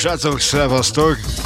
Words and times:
srácok, 0.00 0.40
szevasztok! 0.40 1.39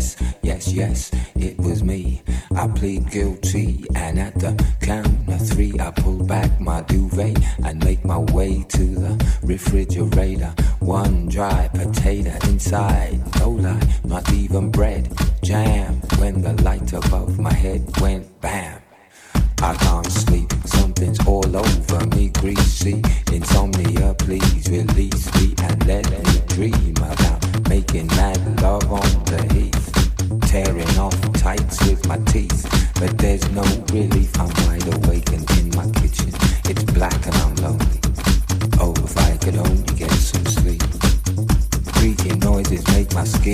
yes, 0.00 0.16
yes, 0.42 0.72
yes, 0.72 1.10
it 1.36 1.58
was 1.58 1.82
me. 1.82 2.22
I 2.56 2.66
plead 2.68 3.10
guilty. 3.10 3.49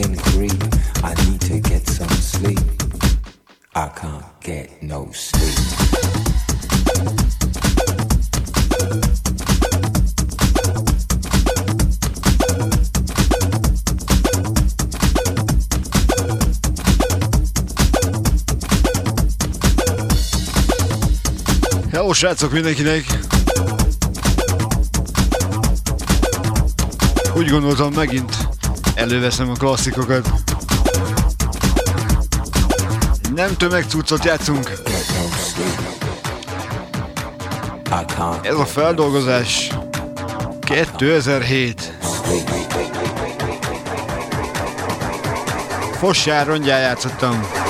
feeling 0.07 0.21
free. 0.21 0.69
I 1.03 1.15
srácok 22.17 22.53
mindenkinek! 22.53 23.05
Úgy 27.35 27.49
gondoltam 27.49 27.93
megint 27.93 28.46
Előveszem 28.97 29.51
a 29.51 29.53
klasszikokat. 29.53 30.29
Nem 33.35 33.57
tömegcuccot 33.57 34.25
játszunk. 34.25 34.71
Ez 38.43 38.55
a 38.55 38.65
feldolgozás 38.65 39.71
2007. 40.61 41.93
Fossár 45.99 46.47
rongyán 46.47 46.81
játszottam. 46.81 47.66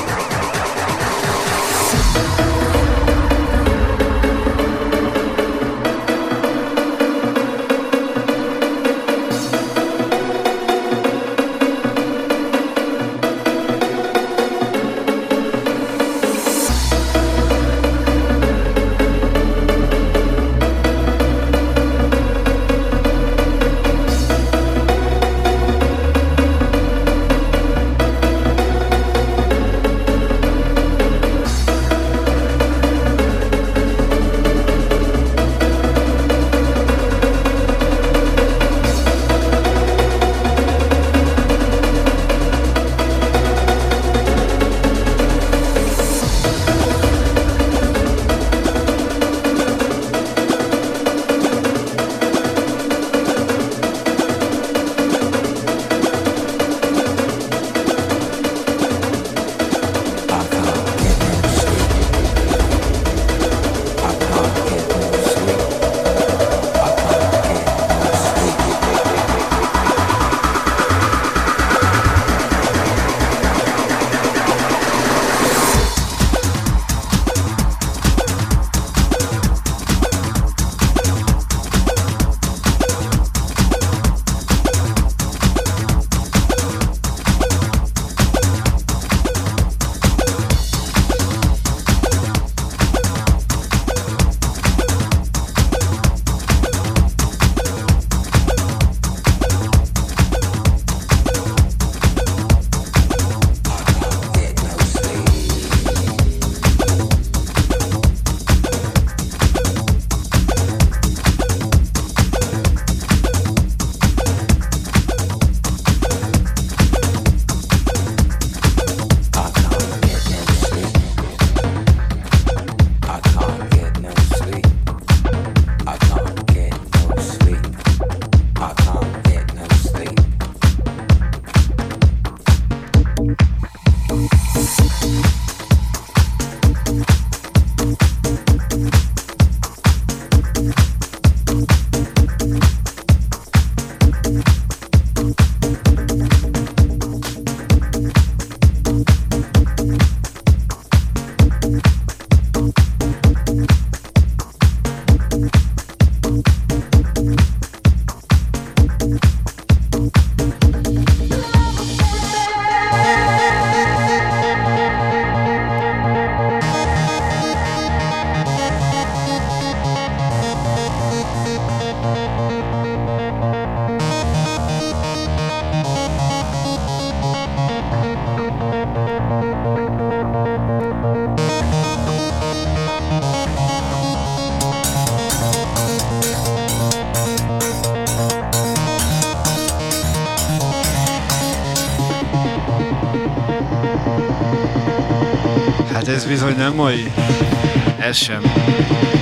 Hát 196.67 197.99
ez 197.99 198.17
bizony 198.19 198.29
nem 198.29 199.16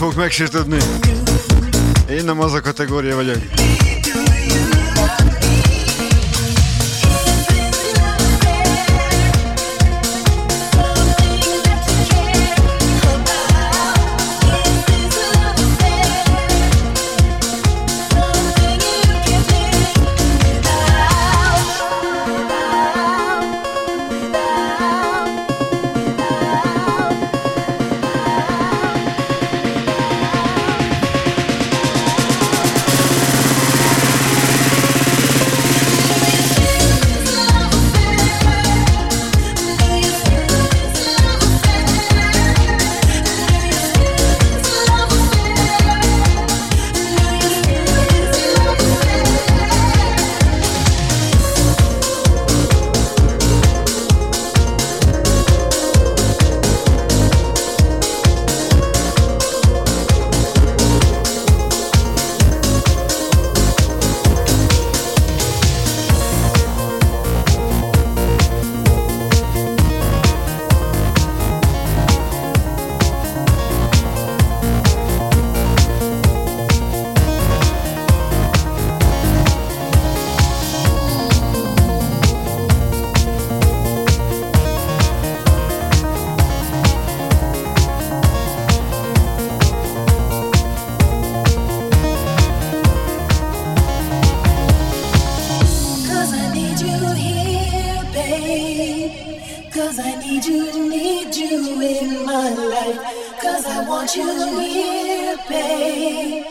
mai. 0.00 0.24
Ez 0.24 0.32
sem. 0.32 0.48
nem 0.48 0.78
fog 0.78 0.78
megsértődni. 0.78 0.78
Én 2.10 2.24
nem 2.24 2.40
az 2.40 2.52
a 2.52 2.60
kategória 2.60 3.14
vagyok. 3.14 3.36
Cause 99.90 100.06
I 100.06 100.14
need 100.20 100.44
you, 100.44 100.88
need 100.88 101.34
you 101.34 101.80
in 101.82 102.24
my 102.24 102.48
life. 102.48 103.40
Cause 103.42 103.66
I 103.66 103.88
want 103.88 104.14
you 104.14 104.60
here, 104.60 105.36
babe. 105.48 106.44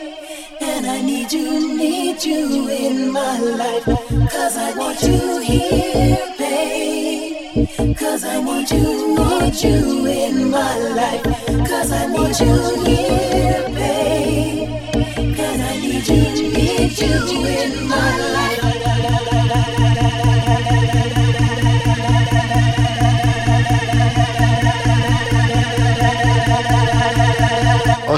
And 0.60 0.86
I 0.86 1.00
need 1.00 1.32
you, 1.32 1.74
need 1.74 2.22
you 2.22 2.68
in 2.68 3.10
my 3.10 3.38
life. 3.38 3.84
Cause 4.30 4.58
I 4.58 4.76
want 4.76 5.02
you 5.02 5.38
here, 5.38 6.18
babe. 6.36 7.96
Cause 7.96 8.24
I 8.24 8.42
need 8.42 8.70
you, 8.70 9.16
need 9.16 9.54
you 9.54 10.06
in 10.06 10.50
my 10.50 10.78
life. 11.00 11.22
Cause 11.66 11.92
I 11.92 12.08
need 12.08 12.38
you 12.40 12.84
here, 12.84 13.68
babe. 13.70 14.68
And 15.40 15.62
I 15.62 15.80
need 15.80 16.06
you, 16.06 16.52
need 16.52 16.98
you 16.98 17.46
in 17.46 17.88
my 17.88 18.18
life. 18.34 18.69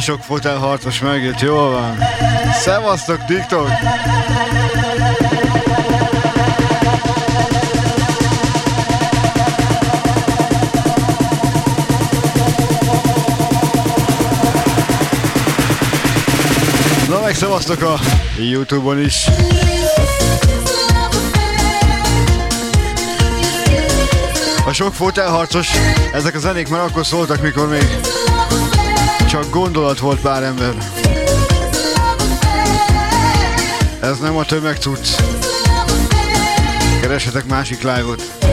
Sok 0.01 0.23
fotelharcos 0.23 1.01
megjött, 1.01 1.41
jól 1.41 1.71
van. 1.71 1.99
Szevasztok, 2.53 3.25
TikTok! 3.25 3.69
Na 17.09 17.21
meg 17.21 17.35
szevasztok 17.35 17.83
a 17.83 17.99
Youtube-on 18.51 19.01
is. 19.01 19.27
A 24.67 24.73
sok 24.73 24.95
fotelharcos, 24.95 25.69
ezek 26.13 26.35
a 26.35 26.39
zenék 26.39 26.69
már 26.69 26.81
akkor 26.81 27.07
szóltak, 27.07 27.43
mikor 27.43 27.69
még 27.69 28.01
csak 29.33 29.51
gondolat 29.51 29.99
volt 29.99 30.21
pár 30.21 30.43
ember. 30.43 30.75
Ez 34.01 34.19
nem 34.19 34.37
a 34.37 34.45
tömeg 34.45 34.77
cucc. 34.77 35.09
Keresetek 37.01 37.45
másik 37.45 37.83
live-ot. 37.83 38.52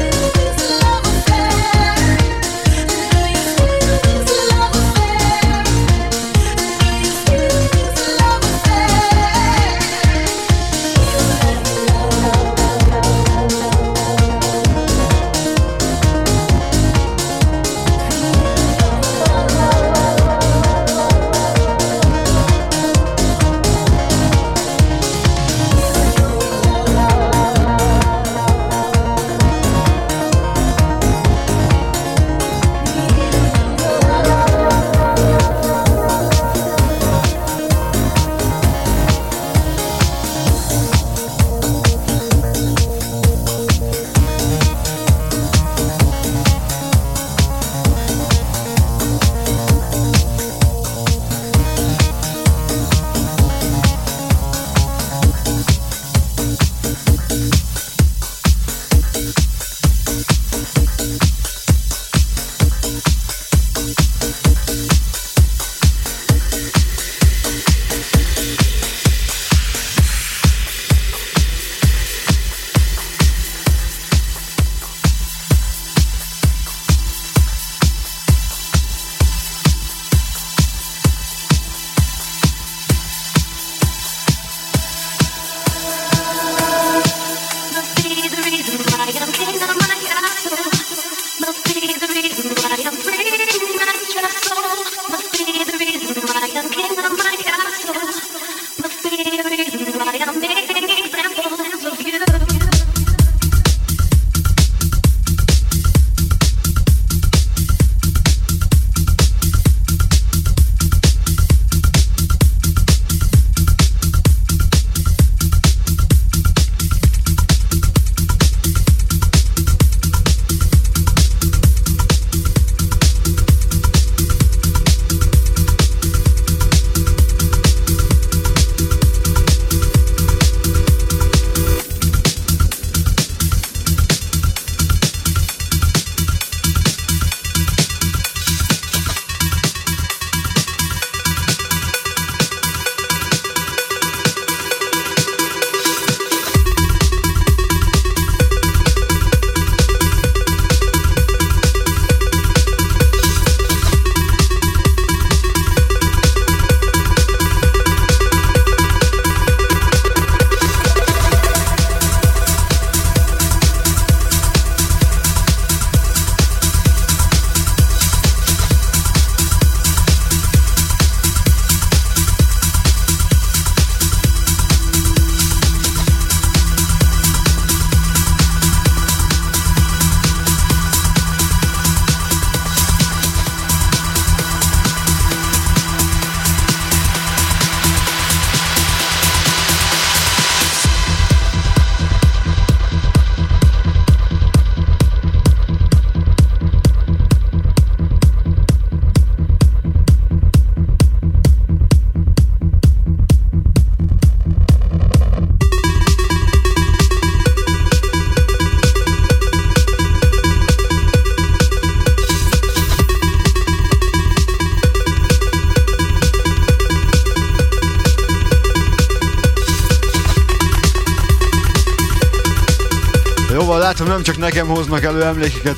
Nem 224.19 224.33
csak 224.33 224.43
nekem 224.43 224.67
hoznak 224.67 225.03
elő 225.03 225.23
emlékeket. 225.23 225.77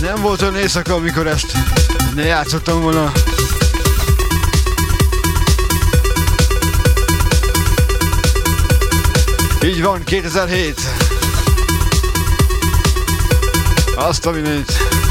Nem 0.00 0.20
volt 0.20 0.42
olyan 0.42 0.56
éjszaka, 0.56 0.94
amikor 0.94 1.26
ezt 1.26 1.52
ne 2.14 2.22
játszottam 2.22 2.80
volna. 2.80 3.12
Így 9.64 9.82
van, 9.82 10.04
2007. 10.04 10.80
Azt 13.96 14.26
a 14.26 14.30
mindenit. 14.30 15.03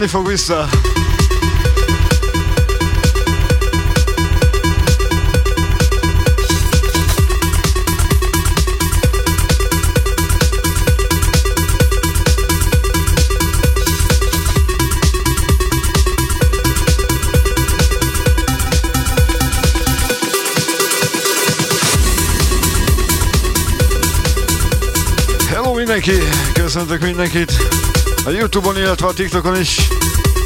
Menni 0.00 0.12
fog 0.12 0.26
vissza. 0.26 0.68
Hello 25.48 25.74
mindenki, 25.74 26.12
köszöntök 26.52 27.00
mindenkit 27.00 27.52
a 28.26 28.32
Youtube-on, 28.32 28.76
illetve 28.76 29.08
a 29.08 29.12
TikTokon 29.12 29.56
is. 29.56 30.39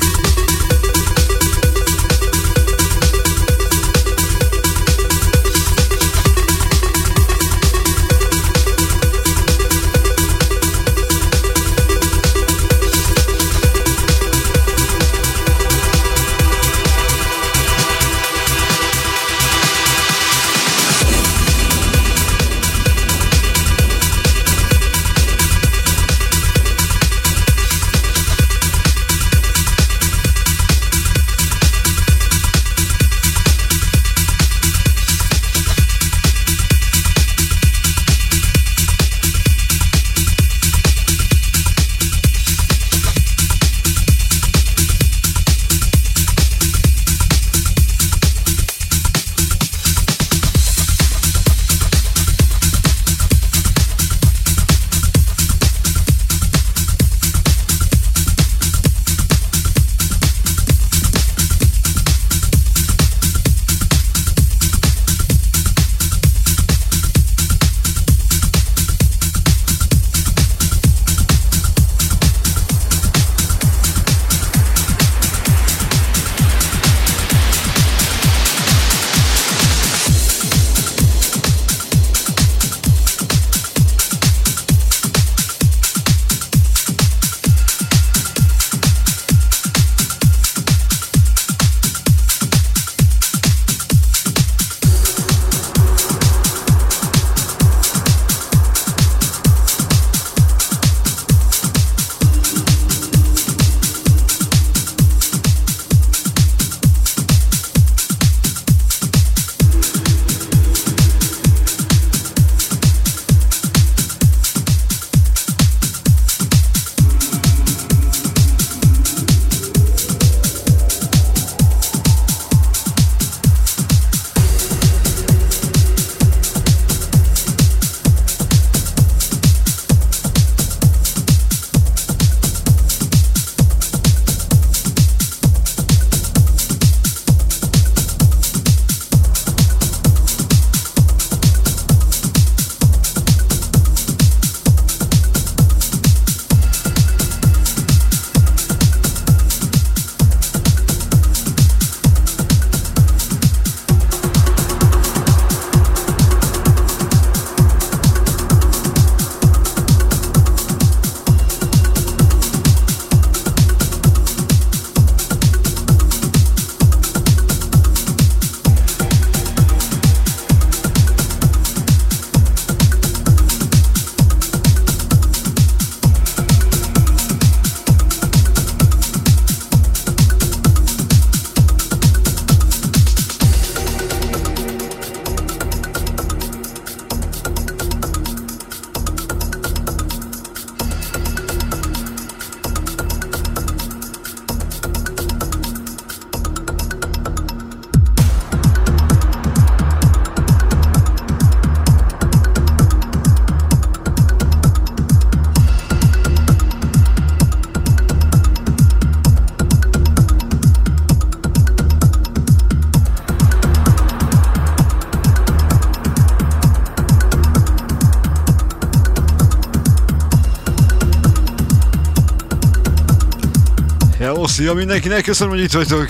Szia 224.46 224.74
mindenkinek, 224.74 225.22
köszönöm, 225.22 225.52
hogy 225.52 225.62
itt 225.62 225.72
vagytok. 225.72 226.08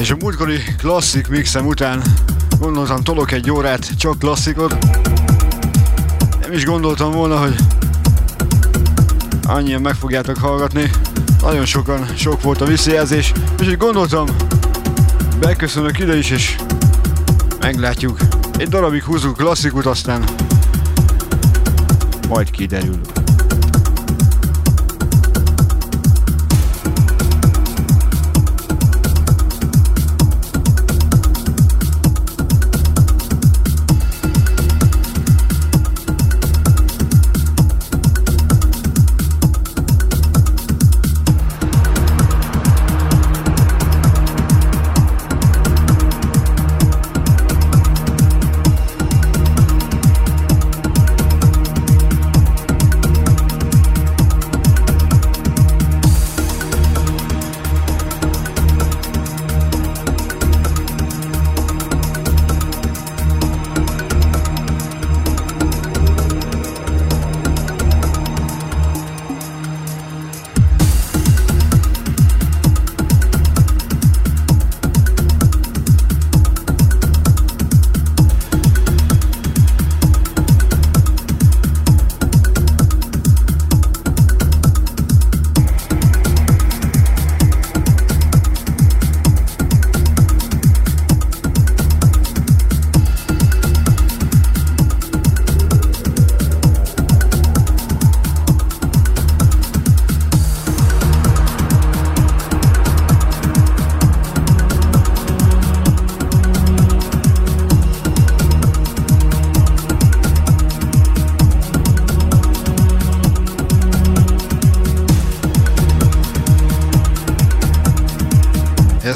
És 0.00 0.10
a 0.10 0.16
múltkori 0.20 0.58
klasszik 0.78 1.28
mixem 1.28 1.66
után 1.66 2.02
gondoltam 2.58 3.02
tolok 3.02 3.32
egy 3.32 3.50
órát, 3.50 3.96
csak 3.98 4.18
klasszikot. 4.18 4.76
Nem 6.40 6.52
is 6.52 6.64
gondoltam 6.64 7.12
volna, 7.12 7.38
hogy 7.38 7.54
annyian 9.42 9.80
meg 9.80 9.94
fogjátok 9.94 10.36
hallgatni. 10.36 10.90
Nagyon 11.40 11.64
sokan, 11.64 12.06
sok 12.16 12.42
volt 12.42 12.60
a 12.60 12.64
visszajelzés, 12.64 13.32
és 13.60 13.66
így 13.66 13.76
gondoltam, 13.76 14.26
beköszönök 15.40 15.98
ide 15.98 16.16
is, 16.16 16.30
és 16.30 16.56
meglátjuk. 17.60 18.18
Egy 18.56 18.68
darabig 18.68 19.02
húzunk 19.02 19.36
klasszikut, 19.36 19.86
aztán 19.86 20.24
majd 22.28 22.50
kiderül. 22.50 23.00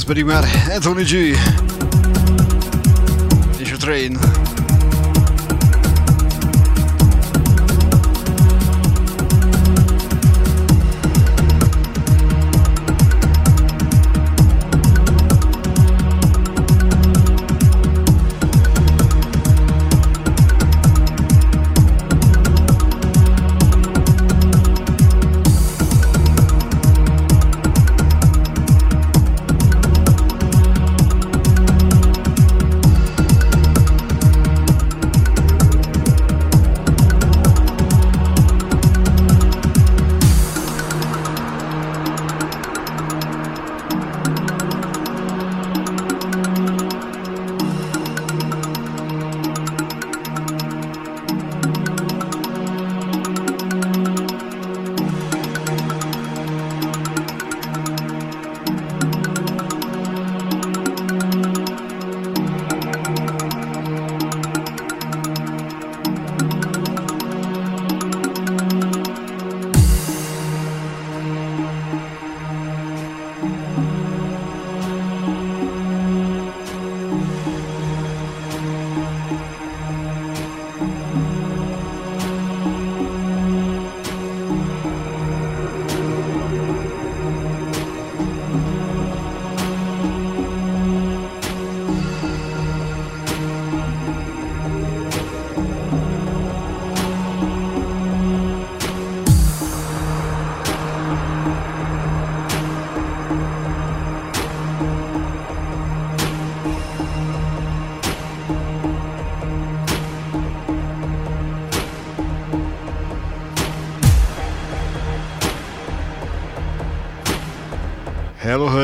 Pedig 0.06 0.24
már 0.24 0.44
Anthony 0.74 1.02
G. 1.02 1.12
és 3.58 3.72
a 3.72 3.76
Train. 3.76 4.18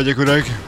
Hello, 0.03 0.15
hölgyek, 0.15 0.62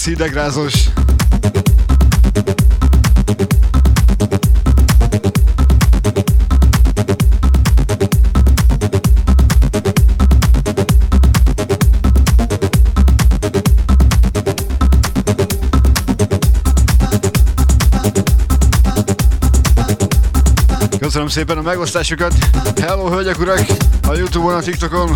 lesz 0.00 0.08
hidegrázós. 0.08 0.88
Köszönöm 20.98 21.28
szépen 21.28 21.58
a 21.58 21.62
megosztásokat. 21.62 22.34
Hello, 22.80 23.08
hölgyek, 23.08 23.38
urak! 23.38 23.66
A 24.08 24.14
Youtube-on, 24.14 24.54
a 24.54 24.60
TikTokon, 24.60 25.14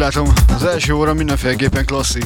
látom, 0.00 0.32
az 0.54 0.64
első 0.64 0.92
óra 0.92 1.14
mindenféleképpen 1.14 1.84
klasszik. 1.84 2.24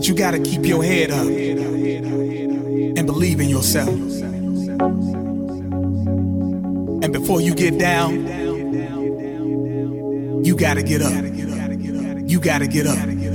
But 0.00 0.08
you 0.08 0.14
gotta 0.14 0.38
keep 0.38 0.64
your 0.64 0.82
head 0.82 1.10
up 1.10 1.26
and 1.26 3.06
believe 3.06 3.38
in 3.38 3.50
yourself. 3.50 3.90
And 7.04 7.12
before 7.12 7.42
you 7.42 7.54
get 7.54 7.78
down, 7.78 8.24
you 10.42 10.56
gotta 10.56 10.82
get 10.82 11.02
up. 11.02 11.12
You 11.12 12.40
gotta 12.40 12.66
get 12.66 12.86
up. 12.86 12.96
You 13.08 13.34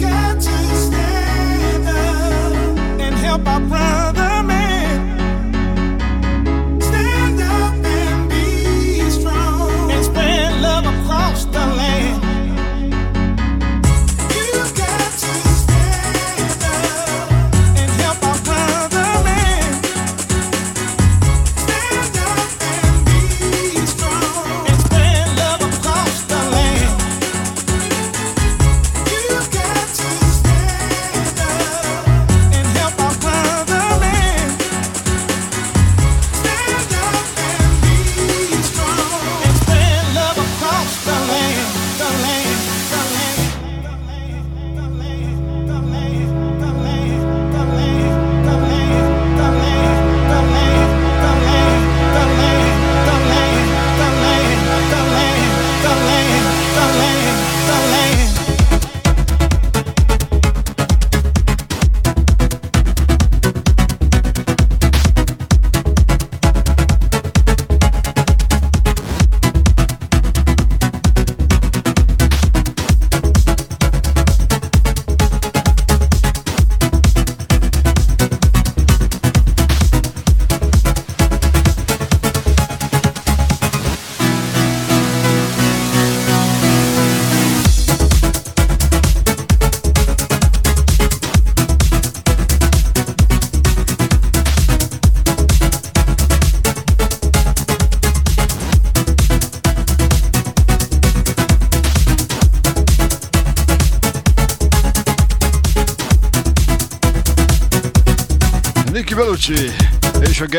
got 0.00 0.40
to 0.40 0.50
stand 0.74 1.86
up 1.86 2.52
and 2.98 3.14
help 3.14 3.46
our 3.46 3.60
brother. 3.60 4.21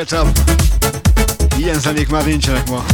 Get 0.03 0.21
Up. 0.21 0.39
Ilyen 1.57 1.79
zenék 1.79 2.09
már 2.09 2.25
nincsenek 2.25 2.69
ma. 2.69 2.85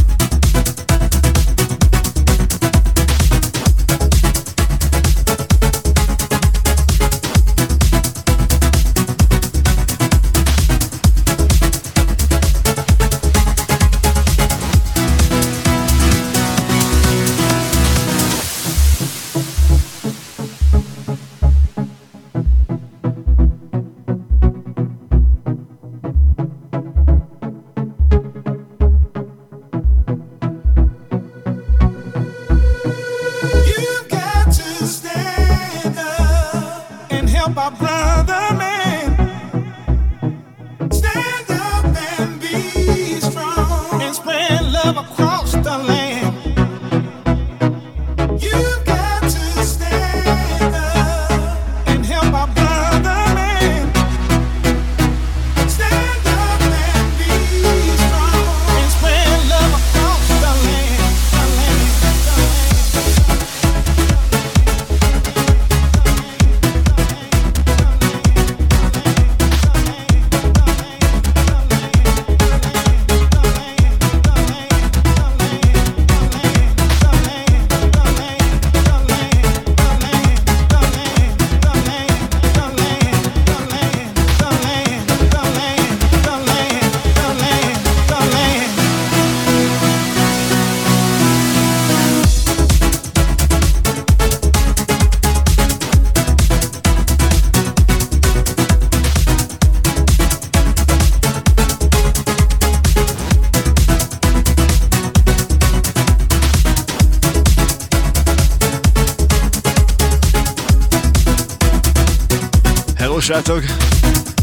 Srácok! 113.30 113.64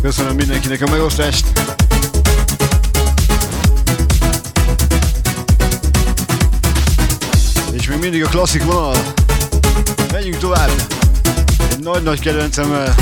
Köszönöm 0.01 0.35
mindenkinek 0.35 0.81
a 0.81 0.89
megosztást! 0.89 1.45
És 7.71 7.87
még 7.87 7.99
mindig 7.99 8.23
a 8.23 8.27
klasszik 8.27 8.63
vonal. 8.63 8.95
Menjünk 10.11 10.37
tovább! 10.37 10.69
Egy 11.69 11.79
nagy-nagy 11.79 12.19
kedvencemmel. 12.19 12.95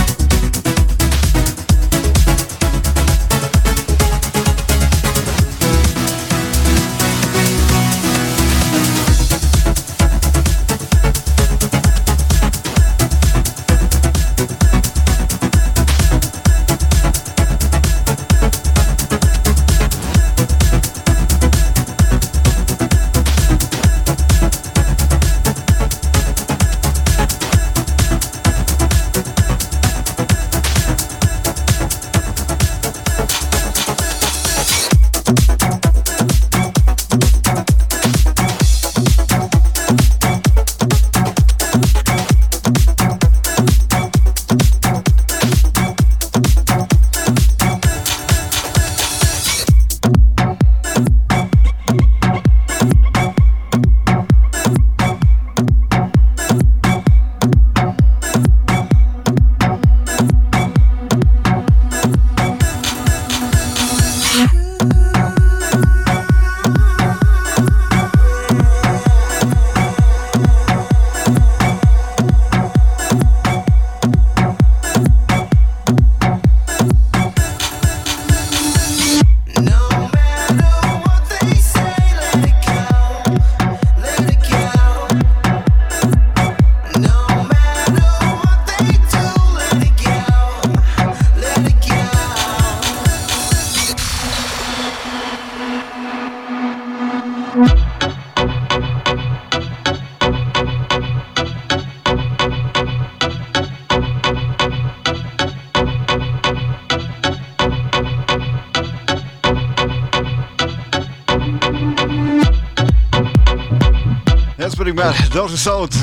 South. 115.56 115.95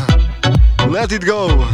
Let 0.89 1.13
it 1.13 1.25
go. 1.25 1.72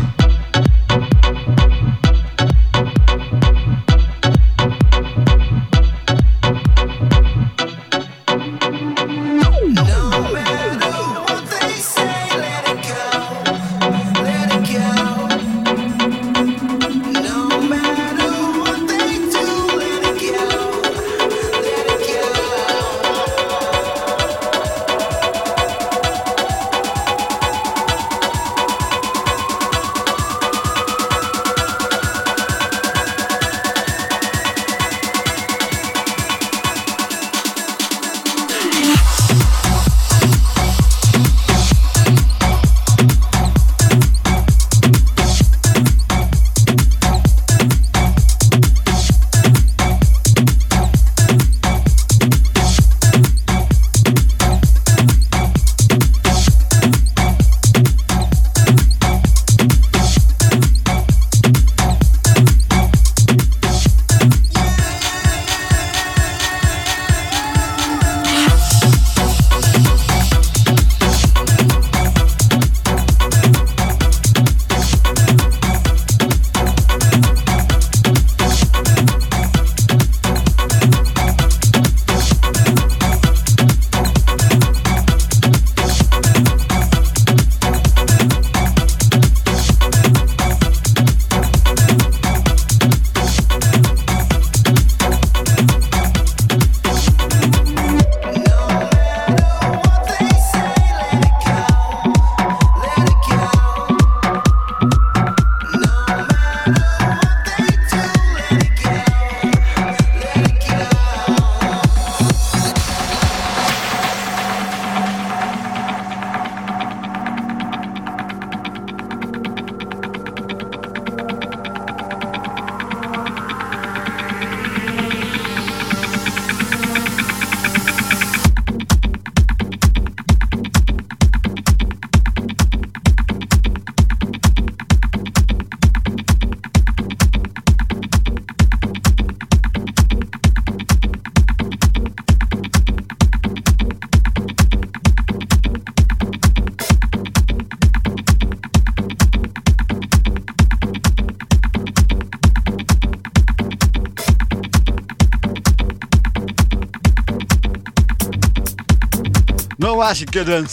Másik 160.09 160.30
kedvenc. 160.30 160.70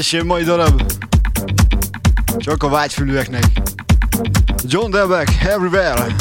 Sem 0.00 0.26
mai 0.26 0.42
darab. 0.42 0.82
Csak 2.38 2.62
a 2.62 2.68
vágyfülűeknek. 2.68 3.44
John 4.64 4.90
Delbeck, 4.90 5.44
Everywhere. 5.44 6.19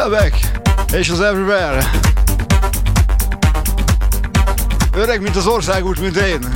Delbeck 0.00 0.36
és 0.92 1.10
az 1.10 1.20
Everywhere. 1.20 1.90
Öreg, 4.94 5.20
mint 5.20 5.36
az 5.36 5.46
országút, 5.46 6.00
mint 6.00 6.16
én. 6.16 6.48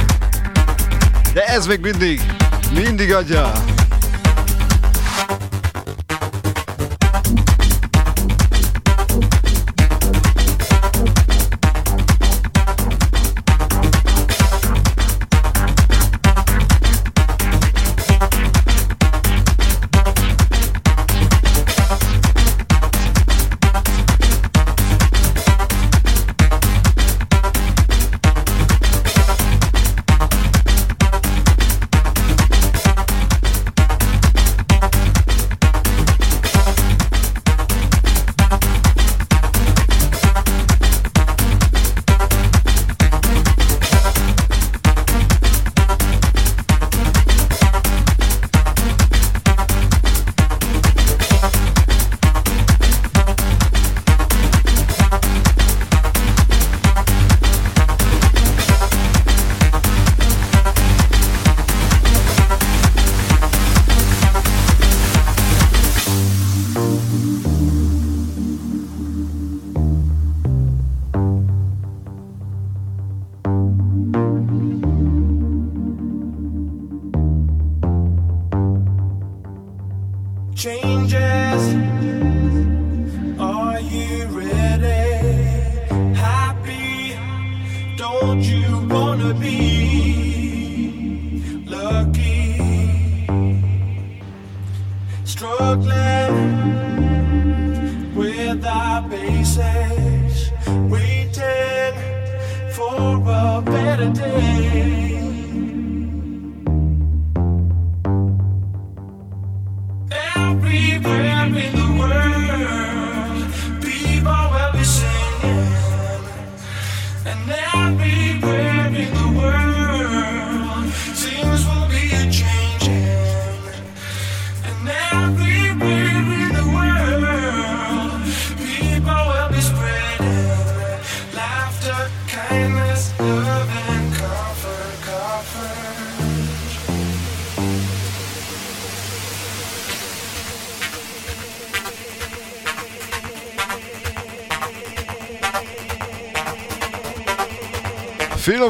De 1.32 1.45
ez 1.45 1.66
még 1.66 1.80
mindig, 1.80 2.20
mindig 2.74 3.12
adja. 3.12 3.53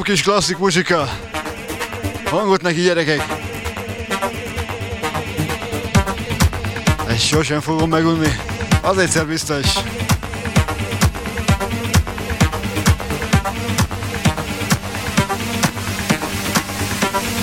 Kis 0.04 0.22
klasszik 0.22 0.58
muzsika. 0.58 1.08
Hangot 2.24 2.62
neki 2.62 2.80
gyerekek. 2.80 3.22
Ezt 7.08 7.26
sosem 7.26 7.60
fogom 7.60 7.88
megunni. 7.88 8.28
Az 8.82 8.98
egyszer 8.98 9.26
biztos. 9.26 9.66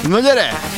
Na 0.07 0.20
gyere! 0.20 0.71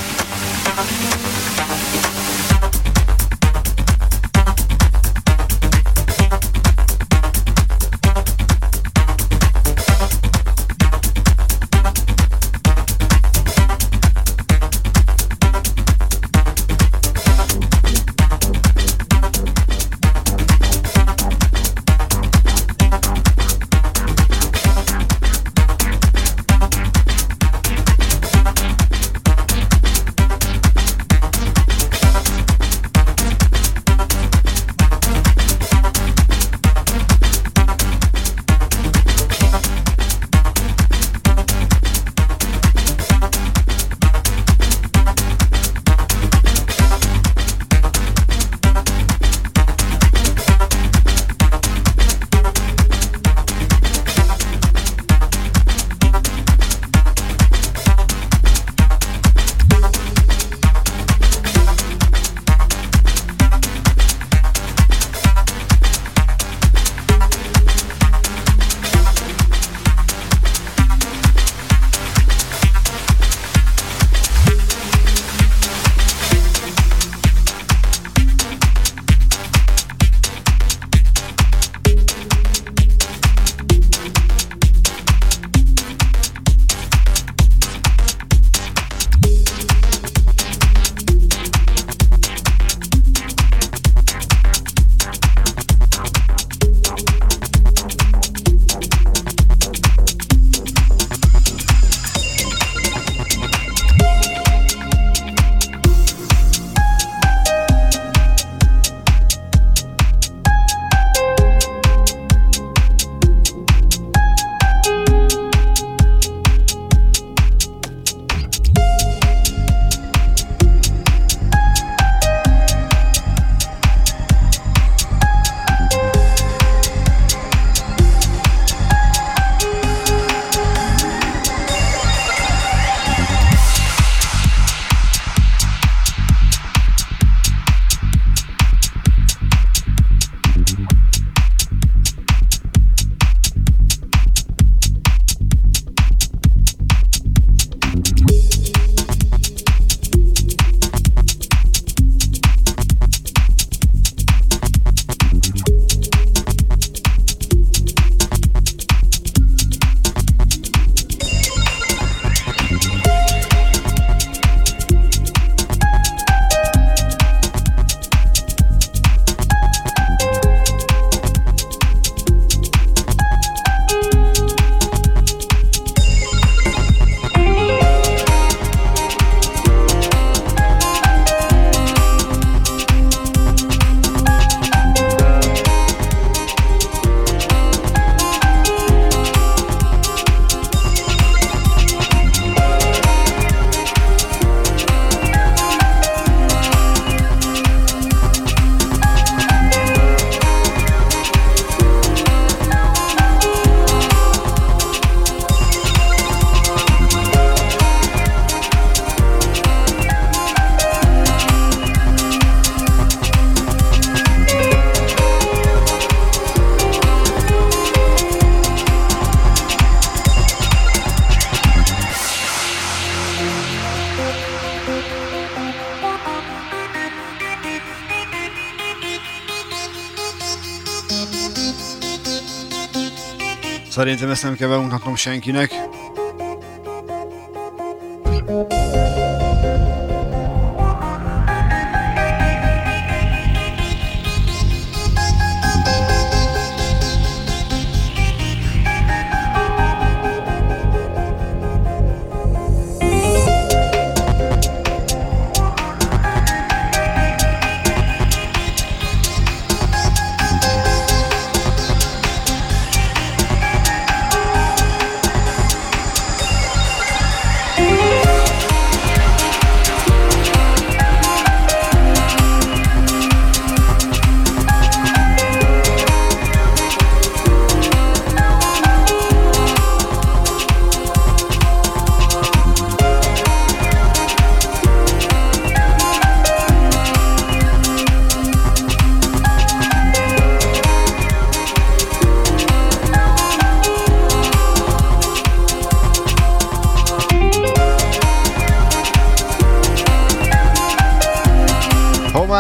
Szerintem 234.14 234.36
ezt 234.36 234.44
nem 234.44 234.56
kell 234.56 234.70
bemutatnom 234.70 235.16
senkinek. 235.16 235.93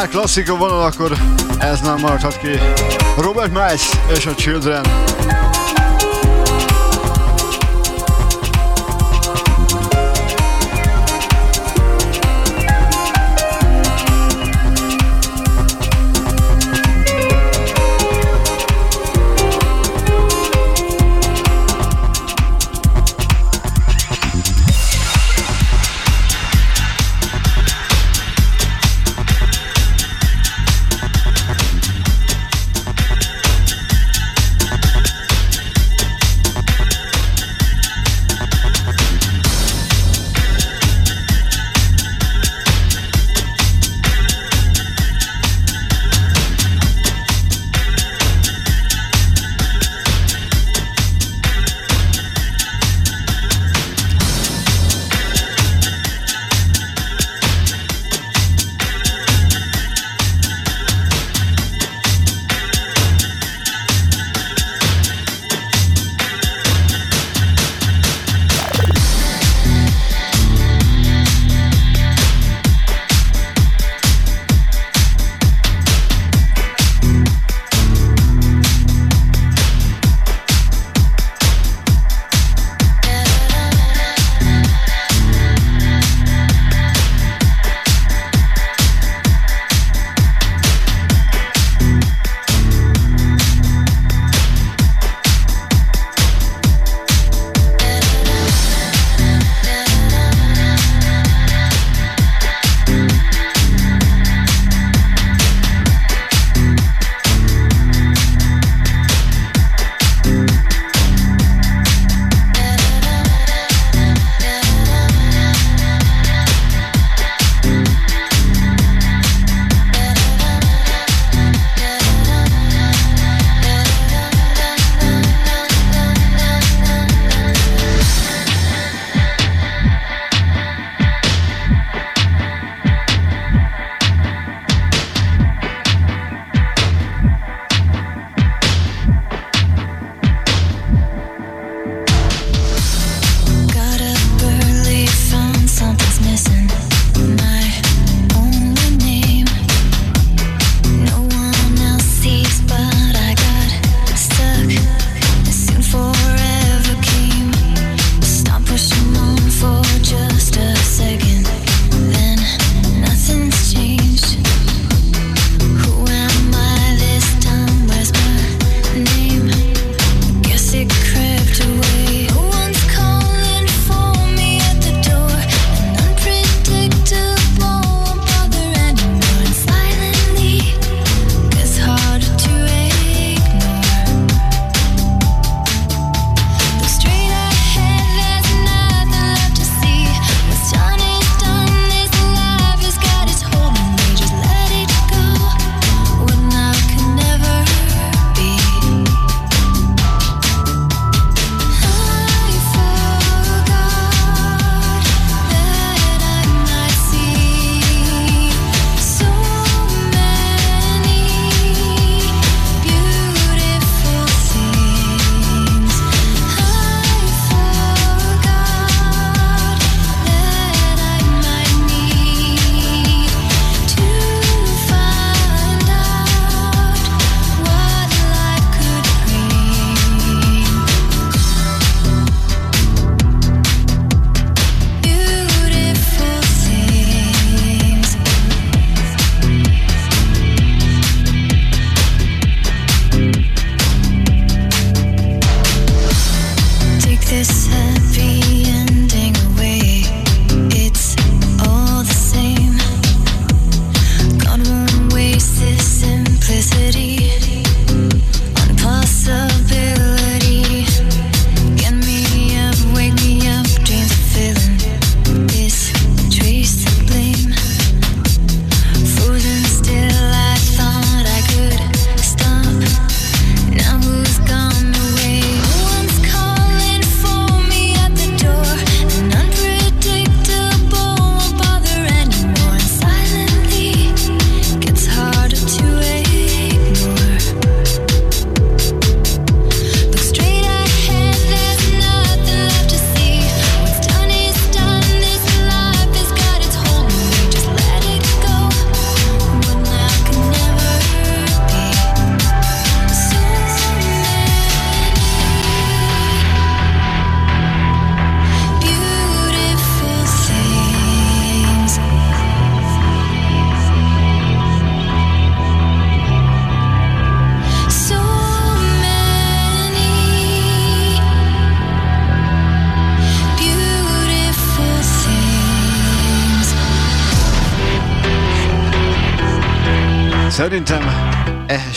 Klasszika 0.08 0.58
vonal, 0.58 0.82
akkor 0.82 1.18
ez 1.60 1.80
nem 1.82 2.00
maradhat 2.00 2.38
ki. 2.38 2.60
Robert 3.18 3.52
Miles 3.52 3.90
és 4.18 4.26
a 4.26 4.36
Children. 4.36 4.86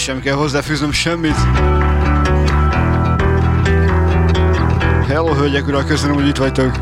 Sem 0.06 0.20
kell 0.20 0.34
hozzáfűznöm 0.34 0.92
semmit. 0.92 1.36
Hello, 5.06 5.34
hölgyek, 5.34 5.66
urak, 5.66 5.86
köszönöm, 5.86 6.14
hogy 6.14 6.26
itt 6.26 6.36
vagytok. 6.36 6.76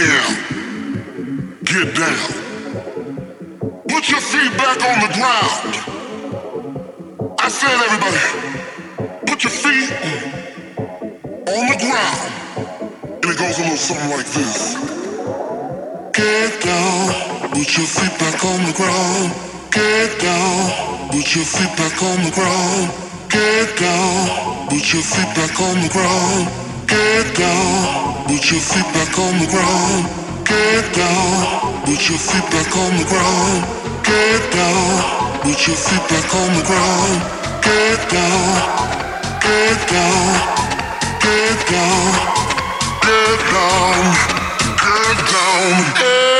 Get 0.00 1.94
down. 1.94 2.16
Put 3.86 4.08
your 4.08 4.20
feet 4.20 4.56
back 4.56 4.80
on 4.80 4.96
the 5.04 5.12
ground. 5.12 5.76
I 7.38 7.48
said, 7.50 7.76
everybody, 7.84 8.24
put 9.26 9.44
your 9.44 9.52
feet 9.52 9.92
on 11.28 11.66
the 11.68 11.76
ground. 11.84 12.32
And 13.04 13.24
it 13.24 13.38
goes 13.38 13.58
a 13.58 13.62
little 13.62 13.76
something 13.76 14.10
like 14.10 14.26
this. 14.32 14.74
Get 16.14 16.62
down. 16.64 17.50
Put 17.50 17.76
your 17.76 17.86
feet 17.86 18.18
back 18.18 18.42
on 18.42 18.64
the 18.64 18.72
ground. 18.72 19.34
Get 19.70 20.18
down. 20.18 21.10
Put 21.10 21.36
your 21.36 21.44
feet 21.44 21.76
back 21.76 22.02
on 22.02 22.24
the 22.24 22.32
ground. 22.32 22.90
Get 23.28 23.76
down. 23.76 24.68
Put 24.70 24.94
your 24.94 25.02
feet 25.02 25.34
back 25.36 25.60
on 25.60 25.82
the 25.82 25.90
ground. 25.92 26.69
Put 28.50 28.56
your 28.56 28.66
feet 28.66 28.92
back 28.92 29.16
on 29.16 29.38
the 29.38 29.46
ground, 29.46 30.10
get 30.44 30.92
down. 30.92 31.84
Put 31.84 32.08
your 32.08 32.18
feet 32.18 32.42
back 32.50 32.76
on 32.76 32.96
the 32.98 33.04
ground, 33.06 33.62
get 34.02 34.42
down. 34.50 35.40
Put 35.40 35.68
your 35.68 35.76
feet 35.76 36.02
back 36.10 36.34
on 36.34 36.56
the 36.58 36.64
ground, 36.66 37.22
get 37.62 38.10
down. 38.10 38.90
Get 39.40 39.78
down, 39.86 40.34
get 41.22 41.60
down, 41.70 42.10
get 42.90 43.38
down, 43.38 43.38
get 43.38 43.38
down. 43.52 44.14
Get 44.82 46.02
down. 46.02 46.39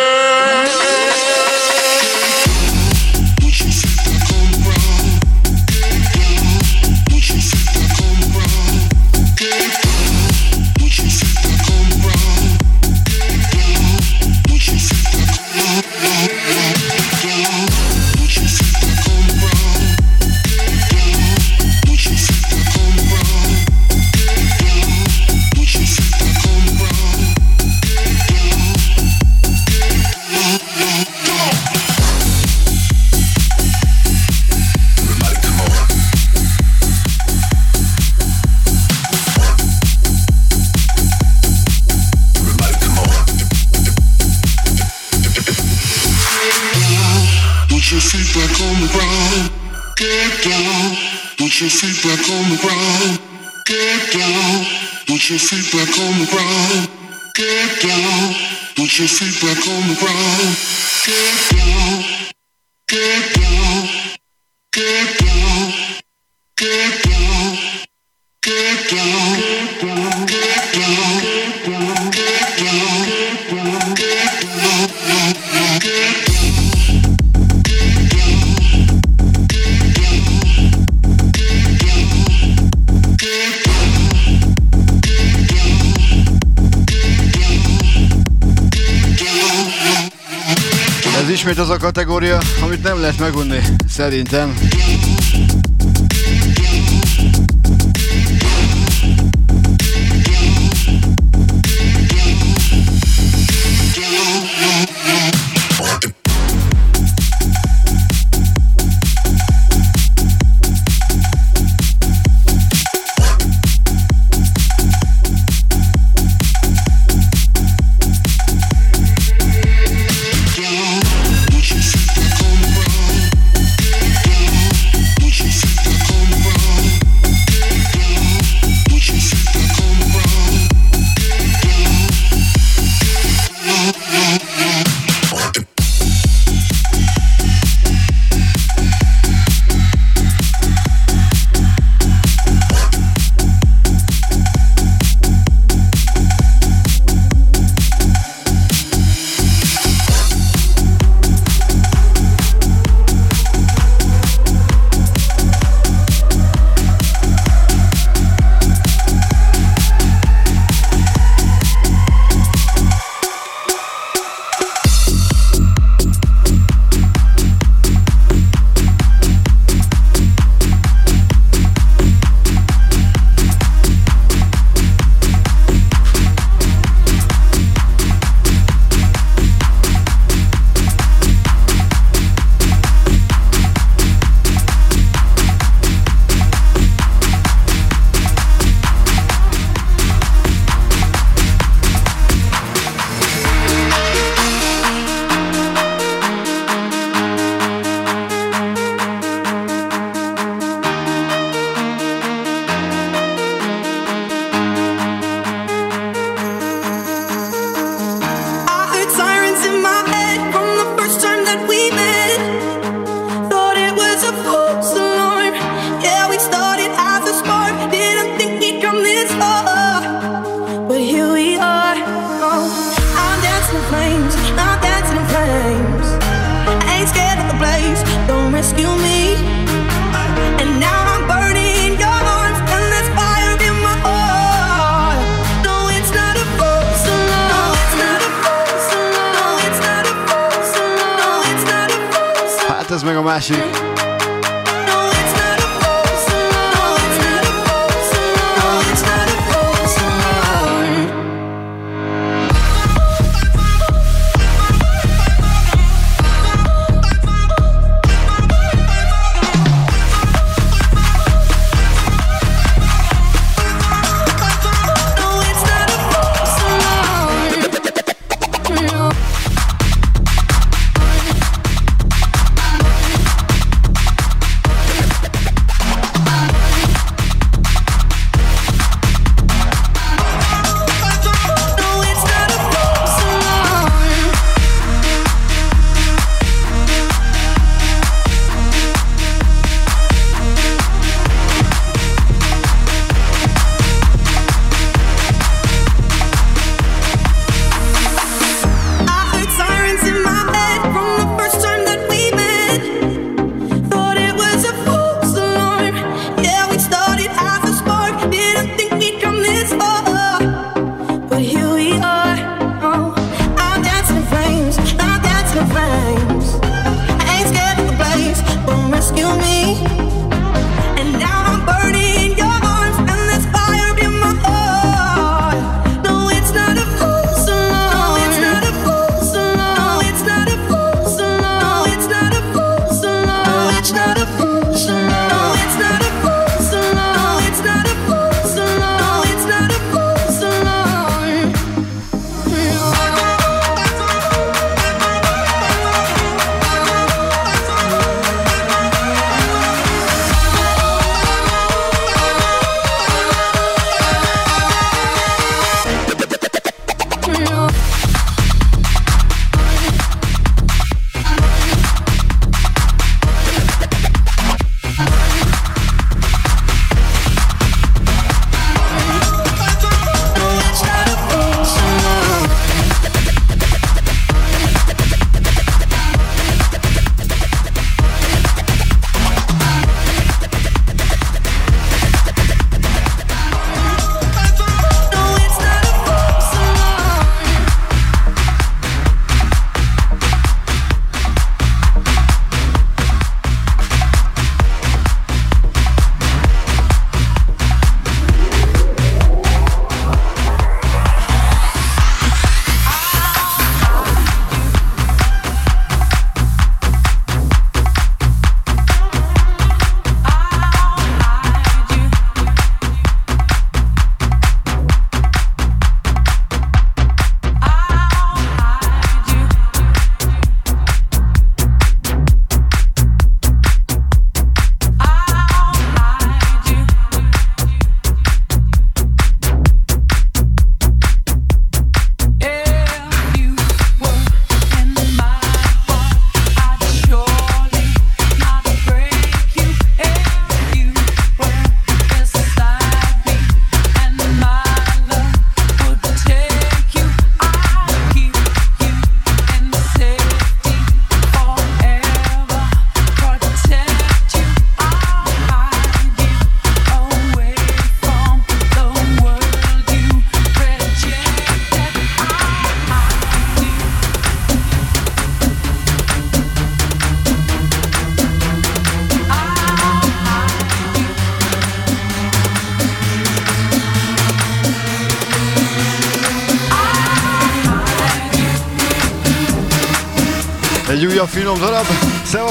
megunni, 93.20 93.60
szerintem. 93.88 94.69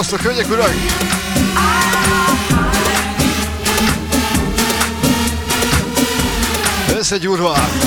Szevasztok, 0.09 0.31
hölgyek, 0.31 0.51
urak! 0.51 0.73
Összegyúrva! 6.97 7.78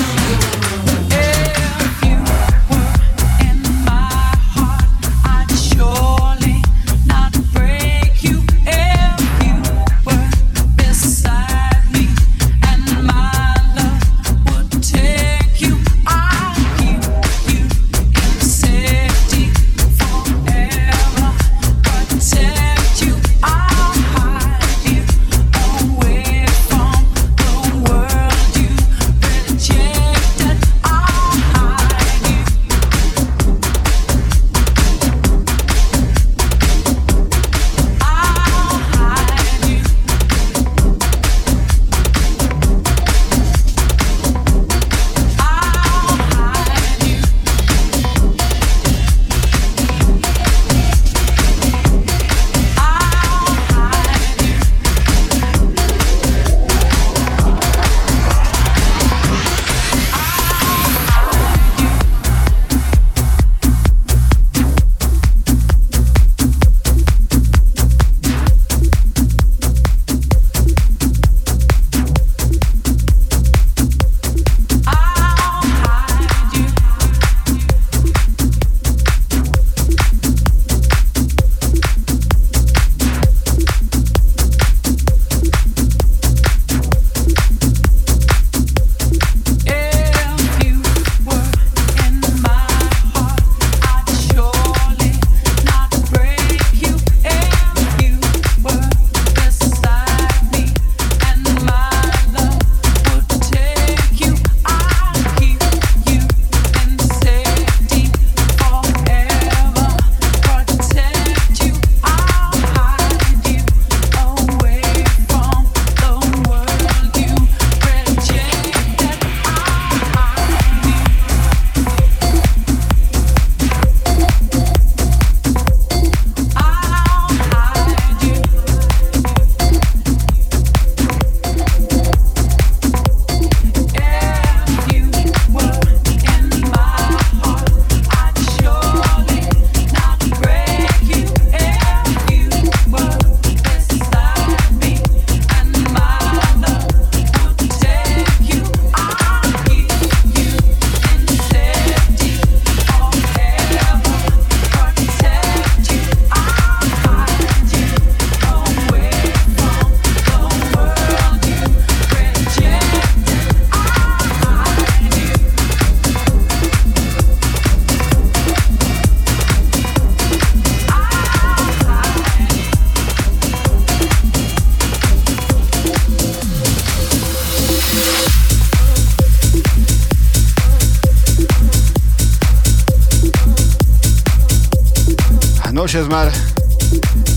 És 185.93 185.99
ez 185.99 186.07
már 186.07 186.31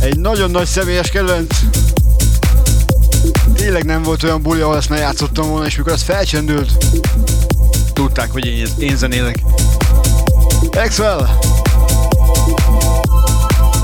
egy 0.00 0.18
nagyon 0.18 0.50
nagy 0.50 0.66
személyes 0.66 1.10
kedvenc. 1.10 1.56
Tényleg 3.54 3.84
nem 3.84 4.02
volt 4.02 4.22
olyan 4.22 4.42
buli, 4.42 4.60
ahol 4.60 4.76
ezt 4.76 4.88
ne 4.88 4.96
játszottam 4.96 5.48
volna, 5.48 5.66
és 5.66 5.76
mikor 5.76 5.92
ez 5.92 6.02
felcsendült, 6.02 6.70
tudták, 7.92 8.30
hogy 8.30 8.46
én, 8.46 8.68
én 8.78 8.96
zenélek. 8.96 9.42
Excel! 10.70 11.38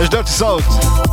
És 0.00 0.08
Dirty 0.08 0.28
South! 0.28 1.11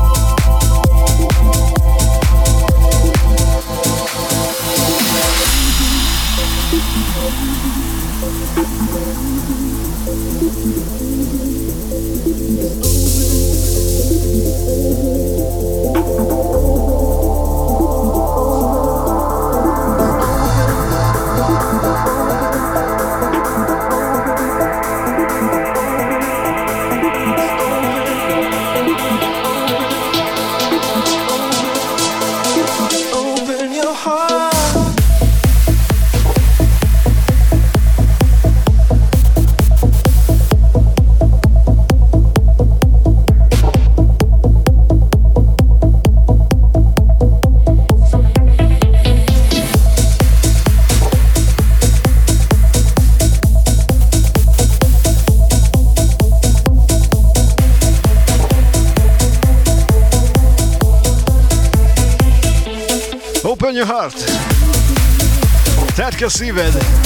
Tedd 66.19 66.41
ki 66.41 66.98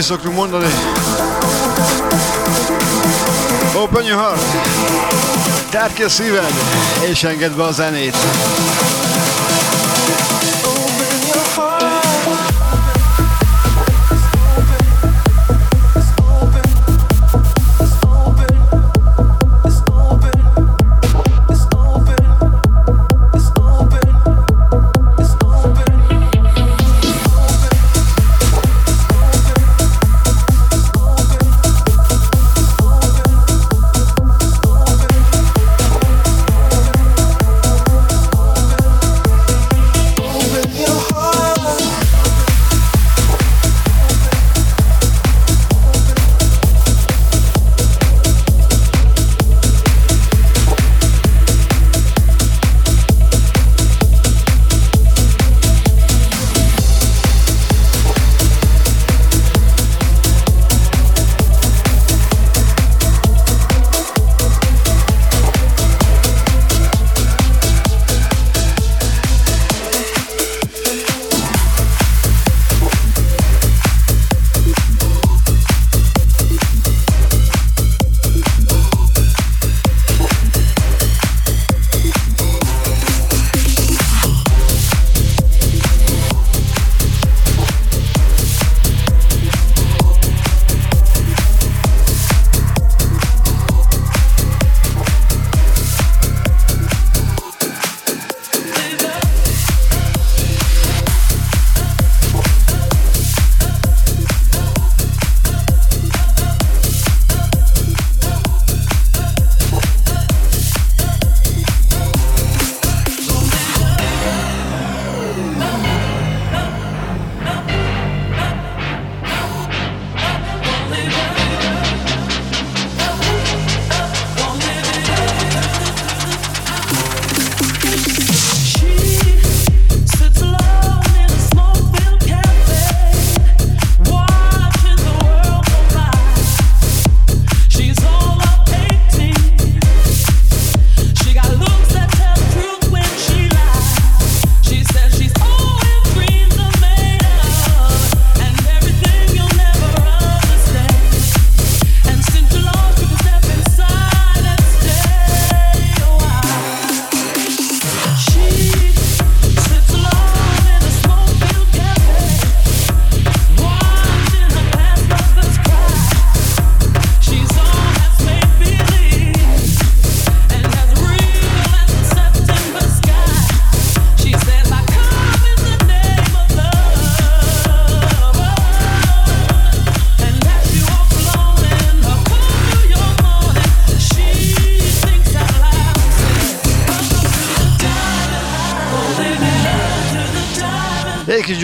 is 0.00 0.06
szoktunk 0.06 0.34
mondani? 0.34 0.66
Open 3.74 4.04
your 4.04 4.20
heart! 4.20 4.40
Tárd 5.70 5.92
ki 5.92 6.02
a 6.02 6.08
szíved, 6.08 6.52
és 7.10 7.24
engedd 7.24 7.56
be 7.56 7.62
a 7.62 7.72
zenét! 7.72 8.16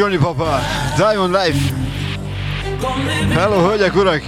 Johnny 0.07 0.25
Papa, 0.25 0.61
Diamond 0.97 1.35
Life. 1.35 1.75
Hello, 3.33 3.69
hölgyek, 3.69 3.97
urak! 3.97 4.23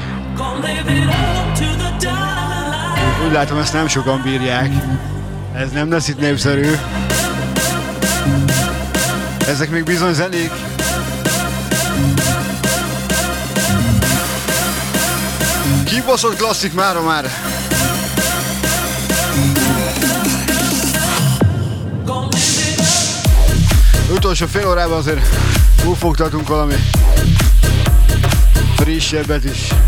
Úgy 3.26 3.32
látom, 3.32 3.58
ezt 3.58 3.72
nem 3.72 3.86
sokan 3.86 4.22
bírják. 4.22 4.70
Ez 5.54 5.70
nem 5.70 5.90
lesz 5.90 6.08
itt 6.08 6.20
népszerű. 6.20 6.70
Ezek 9.46 9.70
még 9.70 9.84
bizony 9.84 10.12
zenék. 10.12 10.50
Kibaszott 15.84 16.36
klasszik 16.36 16.74
mára 16.74 17.02
már. 17.02 17.24
Utolsó 24.10 24.46
fél 24.46 24.68
órában 24.68 24.98
azért 24.98 25.20
túlfogtatunk 25.82 26.48
valami 26.48 26.74
frissebbet 28.76 29.44
is. 29.44 29.87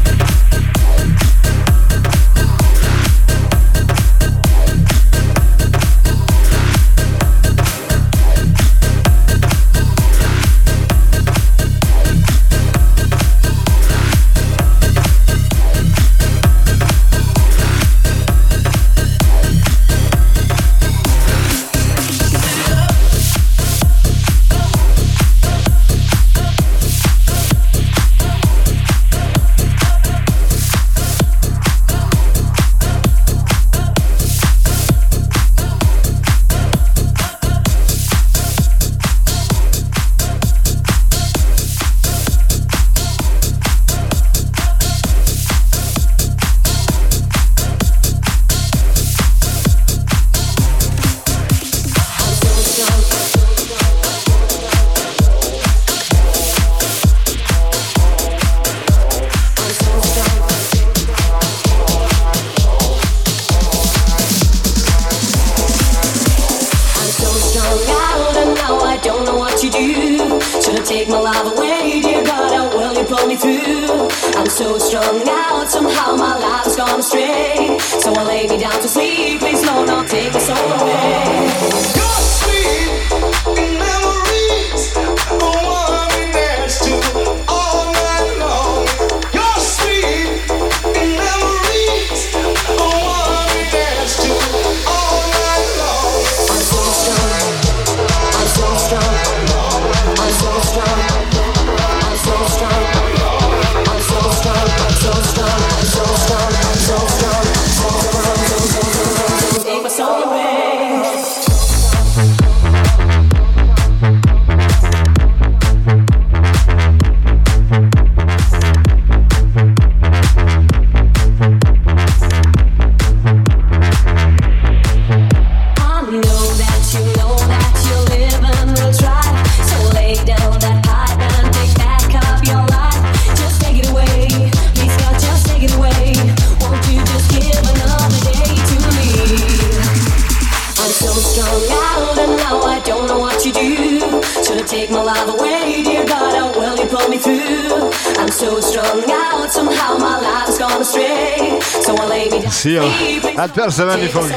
Hát 153.51 153.59
persze 153.59 153.85
menni 153.85 154.07
fog. 154.07 154.35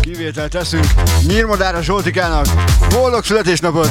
kivételt 0.00 0.50
teszünk 0.50 0.86
Nyírmadára 1.26 1.82
Zsoltikának. 1.82 2.46
Boldog 2.90 3.24
születésnapot! 3.24 3.90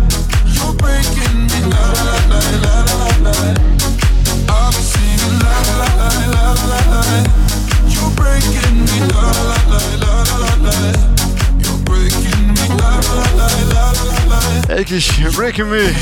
You're 15.17 15.31
Breaking 15.31 15.69
Me. 15.69 15.93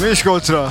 Mieszko 0.00 0.32
Ultra 0.32 0.68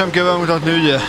heb 0.00 0.12
gewoond 0.14 0.46
dat 0.46 0.64
nu. 0.64 0.90
Eh, 0.90 1.00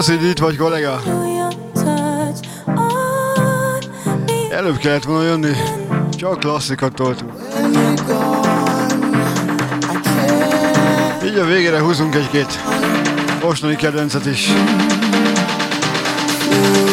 Köszi, 0.00 0.16
hogy 0.16 0.28
itt 0.28 0.38
vagy, 0.38 0.56
kollega. 0.56 1.02
Előbb 4.50 4.76
kellett 4.76 5.04
volna 5.04 5.24
jönni. 5.24 5.52
Csak 6.16 6.38
klasszikat 6.38 6.94
toltunk. 6.94 7.32
Így 11.24 11.38
a 11.38 11.44
végére 11.44 11.80
húzunk 11.80 12.14
egy-két 12.14 12.60
mostani 13.42 13.76
kedvencet 13.76 14.26
is. 14.26 14.48
de 16.50 16.89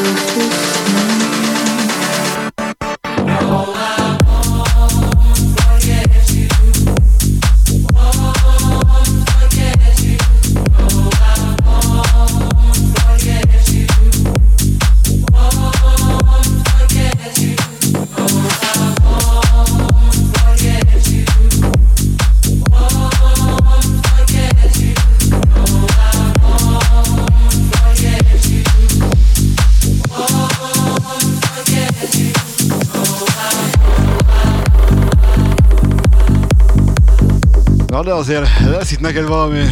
azért 38.18 38.60
lesz 38.60 38.91
itt 38.91 38.99
neked 38.99 39.27
valami. 39.27 39.64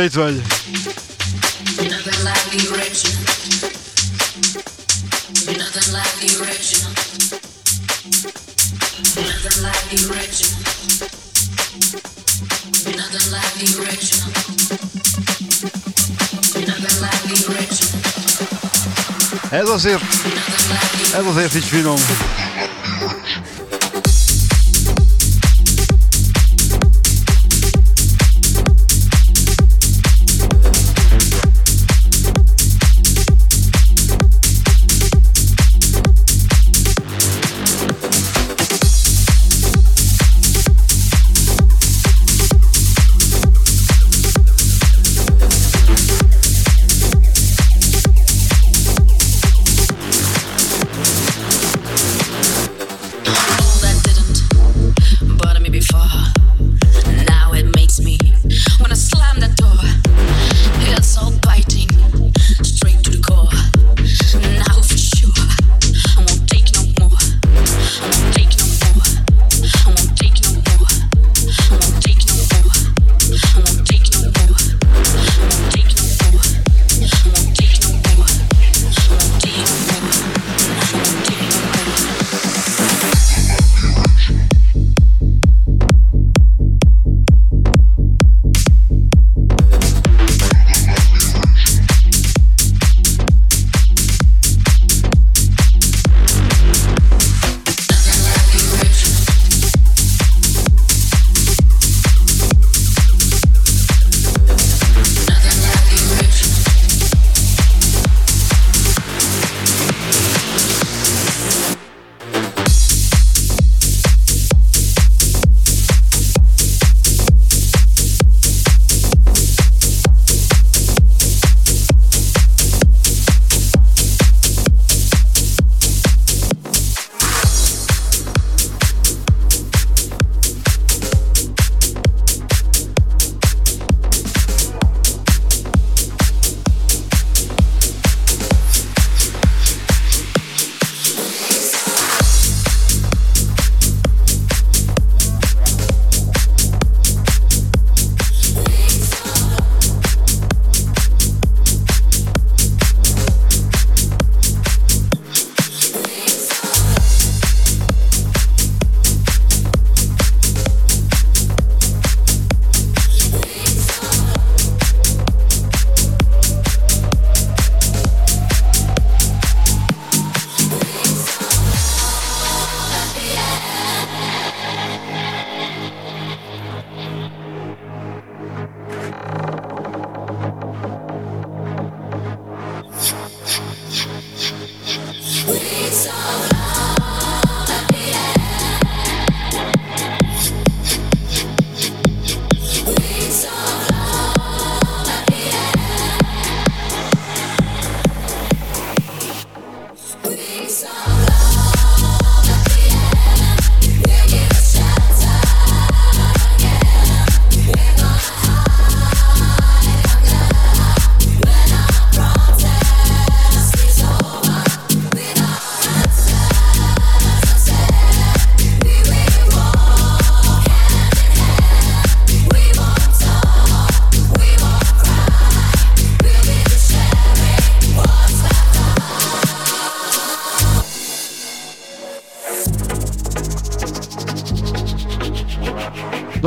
Attila, 0.00 0.04
itt 0.04 0.14
vagy. 0.14 0.42
Ez 19.50 19.68
azért, 19.68 20.02
ez 21.14 21.24
azért 21.26 21.54
így 21.54 21.64
finom. 21.64 22.29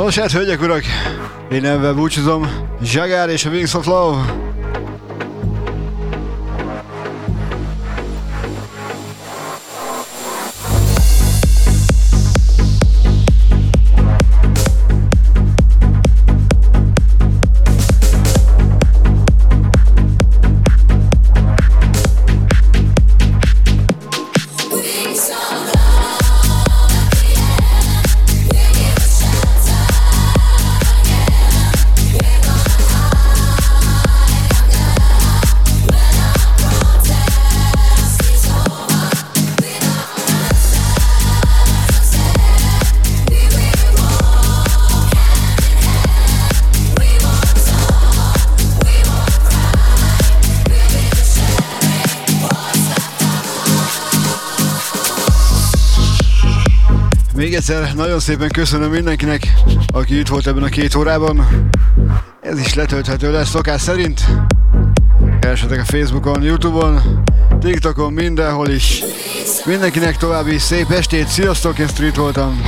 Nos 0.04 0.18
hát, 0.18 0.32
hölgyek, 0.32 0.60
urak, 0.60 0.84
én 1.50 1.64
ebben 1.64 1.94
búcsúzom. 1.94 2.48
Zsagár 2.82 3.28
és 3.28 3.44
a 3.44 3.50
Wings 3.50 3.74
of 3.74 3.86
Love. 3.86 4.43
Egyszer 57.68 57.94
nagyon 57.94 58.20
szépen 58.20 58.48
köszönöm 58.48 58.90
mindenkinek, 58.90 59.54
aki 59.92 60.18
itt 60.18 60.28
volt 60.28 60.46
ebben 60.46 60.62
a 60.62 60.68
két 60.68 60.94
órában. 60.94 61.68
Ez 62.40 62.58
is 62.58 62.74
letölthető 62.74 63.32
lesz 63.32 63.48
szokás 63.48 63.80
szerint. 63.80 64.24
Keresetek 65.40 65.80
a 65.80 65.84
Facebookon, 65.84 66.42
Youtube-on, 66.42 67.22
TikTokon, 67.60 68.12
mindenhol 68.12 68.68
is. 68.68 69.02
Mindenkinek 69.64 70.16
további 70.16 70.58
szép 70.58 70.90
estét, 70.90 71.28
sziasztok, 71.28 71.78
én 71.78 71.88
Street 71.88 72.16
voltam. 72.16 72.62